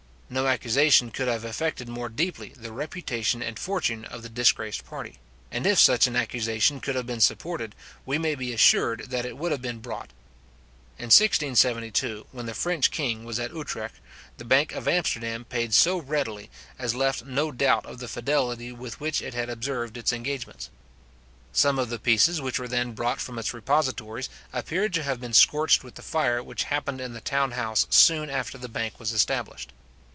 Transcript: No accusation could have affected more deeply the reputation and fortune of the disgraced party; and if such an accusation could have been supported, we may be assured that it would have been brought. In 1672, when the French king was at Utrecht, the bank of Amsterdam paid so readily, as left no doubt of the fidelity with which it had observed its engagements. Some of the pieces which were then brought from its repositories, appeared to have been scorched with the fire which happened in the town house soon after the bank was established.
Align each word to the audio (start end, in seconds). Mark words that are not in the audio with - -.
No 0.33 0.47
accusation 0.47 1.11
could 1.11 1.27
have 1.27 1.43
affected 1.43 1.89
more 1.89 2.07
deeply 2.07 2.53
the 2.55 2.71
reputation 2.71 3.43
and 3.43 3.59
fortune 3.59 4.05
of 4.05 4.23
the 4.23 4.29
disgraced 4.29 4.85
party; 4.85 5.19
and 5.51 5.67
if 5.67 5.77
such 5.77 6.07
an 6.07 6.15
accusation 6.15 6.79
could 6.79 6.95
have 6.95 7.05
been 7.05 7.19
supported, 7.19 7.75
we 8.05 8.17
may 8.17 8.35
be 8.35 8.53
assured 8.53 9.09
that 9.09 9.25
it 9.25 9.35
would 9.37 9.51
have 9.51 9.61
been 9.61 9.79
brought. 9.81 10.11
In 10.97 11.07
1672, 11.11 12.27
when 12.31 12.45
the 12.45 12.53
French 12.53 12.91
king 12.91 13.25
was 13.25 13.41
at 13.41 13.51
Utrecht, 13.51 13.95
the 14.37 14.45
bank 14.45 14.71
of 14.71 14.87
Amsterdam 14.87 15.43
paid 15.43 15.73
so 15.73 15.97
readily, 15.97 16.49
as 16.79 16.95
left 16.95 17.25
no 17.25 17.51
doubt 17.51 17.85
of 17.85 17.99
the 17.99 18.07
fidelity 18.07 18.71
with 18.71 19.01
which 19.01 19.21
it 19.21 19.33
had 19.33 19.49
observed 19.49 19.97
its 19.97 20.13
engagements. 20.13 20.69
Some 21.51 21.77
of 21.77 21.89
the 21.89 21.99
pieces 21.99 22.39
which 22.39 22.57
were 22.57 22.69
then 22.69 22.93
brought 22.93 23.19
from 23.19 23.37
its 23.37 23.53
repositories, 23.53 24.29
appeared 24.53 24.93
to 24.93 25.03
have 25.03 25.19
been 25.19 25.33
scorched 25.33 25.83
with 25.83 25.95
the 25.95 26.01
fire 26.01 26.41
which 26.41 26.63
happened 26.71 27.01
in 27.01 27.11
the 27.11 27.19
town 27.19 27.51
house 27.51 27.85
soon 27.89 28.29
after 28.29 28.57
the 28.57 28.69
bank 28.69 28.97
was 28.97 29.11
established. 29.11 29.73